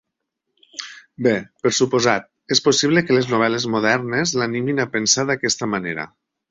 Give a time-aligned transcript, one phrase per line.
[1.27, 1.33] Bé,
[1.65, 6.13] per suposat, és possible que les novel·les modernes l'animin a pensar d'aquesta manera.